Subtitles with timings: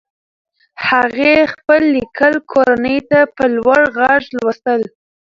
[0.87, 4.81] هغې خپل لیکل کورنۍ ته په لوړ غږ لوستل.